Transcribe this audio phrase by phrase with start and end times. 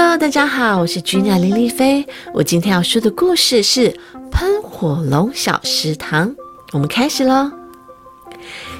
[0.00, 2.06] Hello，大家好，我是君鸟林丽菲。
[2.32, 3.90] 我今天要说的故事是
[4.30, 6.28] 《喷火龙小食堂》。
[6.72, 7.50] 我们开始喽。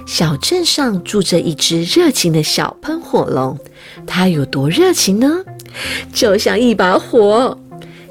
[0.07, 3.59] 小镇上住着一只热情的小喷火龙，
[4.07, 5.43] 它有多热情呢？
[6.13, 7.59] 就像一把火。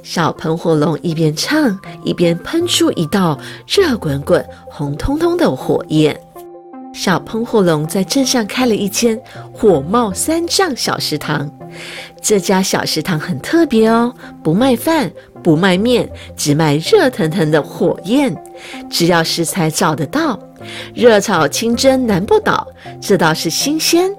[0.03, 6.19] 小喷火龙一边唱，一边喷出一道热滚滚、红彤彤的火焰。
[6.93, 9.21] 小喷火龙在镇上开了一间
[9.53, 11.49] 火冒三丈小食堂。
[12.21, 14.13] 这家小食堂很特别哦，
[14.43, 15.11] 不卖饭，
[15.43, 18.35] 不卖面，只卖热腾腾的火焰。
[18.89, 20.37] 只要食材找得到，
[20.93, 22.67] 热炒清蒸难不倒，
[22.99, 24.13] 这倒是新鲜。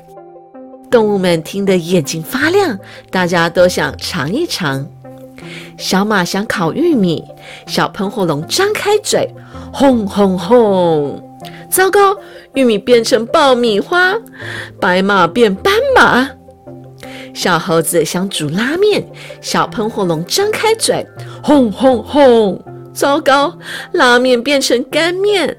[0.90, 2.78] 动物们听得眼睛发亮，
[3.10, 4.86] 大家都想尝一尝。
[5.76, 7.22] 小马想烤玉米，
[7.66, 9.28] 小喷火龙张开嘴，
[9.72, 11.22] 轰轰轰！
[11.68, 12.16] 糟糕，
[12.54, 14.14] 玉米变成爆米花，
[14.80, 16.37] 白马变斑马。
[17.38, 19.00] 小猴子想煮拉面，
[19.40, 21.06] 小喷火龙张开嘴，
[21.40, 22.60] 轰轰轰！
[22.92, 23.56] 糟糕，
[23.92, 25.56] 拉面变成干面。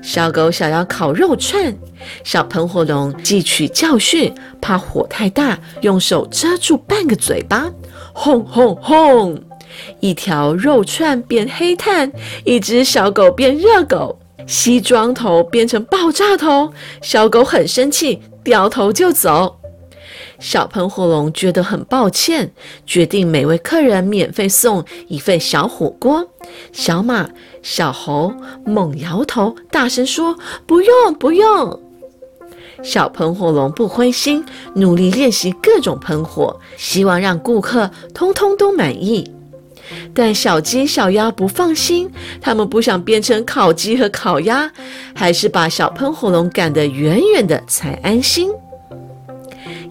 [0.00, 1.76] 小狗想要烤肉串，
[2.22, 7.68] 小喷火龙汲取教训，怕火太大，用手遮住半个嘴巴，
[8.12, 9.36] 轰轰轰！
[9.98, 12.12] 一条肉串变黑炭，
[12.44, 14.16] 一只小狗变热狗。
[14.46, 19.59] 西装头变成爆炸头，小狗很生气，掉头就走。
[20.40, 22.50] 小喷火龙觉得很抱歉，
[22.86, 26.26] 决定每位客人免费送一份小火锅。
[26.72, 27.28] 小马、
[27.62, 28.32] 小猴
[28.64, 31.80] 猛摇头，大声说：“不用，不用。”
[32.82, 34.42] 小喷火龙不灰心，
[34.74, 39.30] 努力练习各种喷火，希望让顾客通通都满意。
[40.14, 42.10] 但小鸡、小鸭不放心，
[42.40, 44.70] 他们不想变成烤鸡和烤鸭，
[45.14, 48.50] 还是把小喷火龙赶得远远的才安心。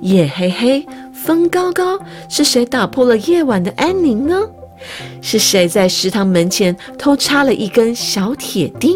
[0.01, 4.47] 夜黑黑，风高高，是谁打破了夜晚的安宁呢？
[5.21, 8.95] 是谁在食堂门前偷插了一根小铁钉？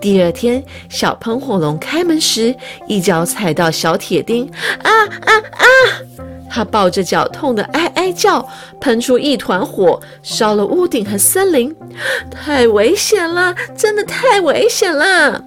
[0.00, 2.54] 第二天，小喷火龙开门时，
[2.86, 4.48] 一脚踩到小铁钉，
[4.82, 5.64] 啊啊啊！
[6.48, 8.48] 他抱着脚，痛得哀哀叫，
[8.80, 11.74] 喷出一团火，烧了屋顶和森林，
[12.30, 13.54] 太危险了！
[13.76, 15.44] 真的太危险了！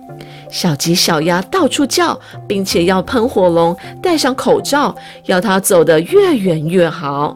[0.53, 7.35] 小鸡、小鸭到处叫，并且要喷火龙戴上口罩，要它走得越远越好。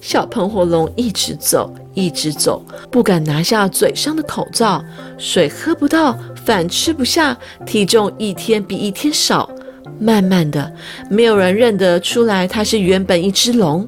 [0.00, 4.82] 小喷火龙一直走，一直走，不敢拿下嘴上的口罩，
[5.18, 7.36] 水喝不到，饭吃不下，
[7.66, 9.50] 体重一天比一天少。
[9.98, 10.72] 慢慢的，
[11.10, 13.86] 没有人认得出来，它是原本一只龙，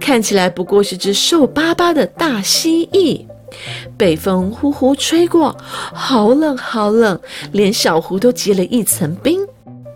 [0.00, 3.24] 看起来不过是只瘦巴巴的大蜥蜴。
[3.96, 5.56] 北风呼呼吹过，
[5.92, 7.18] 好冷好冷，
[7.52, 9.40] 连小湖都结了一层冰。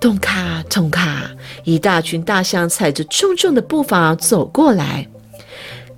[0.00, 1.30] 咚卡咚卡，
[1.64, 5.06] 一大群大象踩着重重的步伐走过来。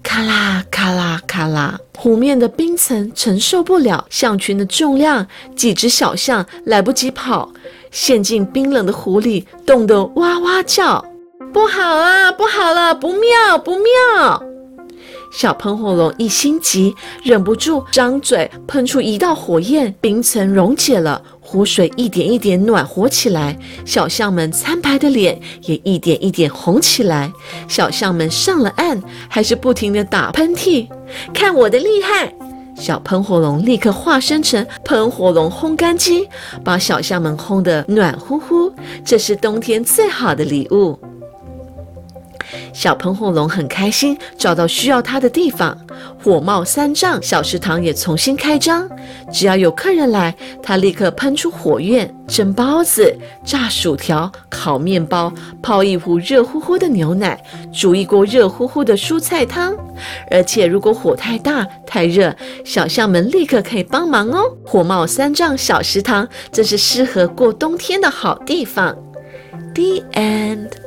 [0.03, 5.25] 咔啦咔啦咔啦，湖面的冰层承受不了象群的重量，
[5.55, 7.49] 几只小象来不及跑。
[7.93, 11.05] 陷进冰冷的湖里，冻得哇哇叫。
[11.53, 14.43] 不好啊，不好了，不妙，不妙！
[15.33, 16.95] 小喷火龙一心急，
[17.25, 27.33] 忍不住张嘴喷出一道火焰，冰层溶解了，湖水一点一点暖和起来，小象们苍白的脸也一点一点红起来。
[27.67, 30.87] 小象们上了岸，还是不停地打喷嚏。
[31.33, 32.33] 看我的厉害！
[32.77, 36.29] 小喷火龙立刻化身成喷火龙烘干机，
[36.63, 38.71] 把小象们烘得暖乎乎。
[39.05, 40.99] 这是冬天最好的礼物。
[42.73, 45.77] 小喷火龙很开心，找到需要它的地方，
[46.23, 47.23] 火冒三丈。
[47.23, 48.89] 小食堂也重新开张，
[49.33, 57.39] 只要有客人来，它立刻喷出火焰，蒸包子、炸薯条、烤面包、泡一壶热乎乎的牛奶、
[57.73, 59.75] 煮一锅热乎乎的蔬菜汤。
[60.31, 62.35] 而且如果火太大、太热，
[62.65, 64.43] 小象们立刻可以帮忙哦。
[64.65, 68.97] 火冒三丈小食堂，真是适合过冬天的好地方。
[69.75, 70.82] The end。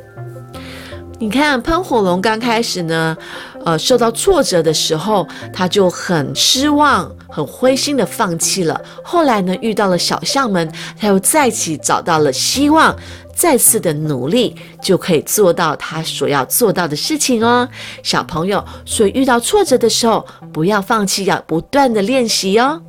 [1.18, 3.16] 你看喷火龙刚开始呢
[3.64, 8.80] 呃受到挫折的时候他就很失望很灰心的放弃了。
[9.02, 12.94] 后来呢遇到了小象们他又再次找到了希望
[13.34, 17.66] 再次的努力就可以做到他所要做到的事情哦。
[18.02, 22.82] 小朋友所以遇到挫折的时候不要放弃要不断的练习哦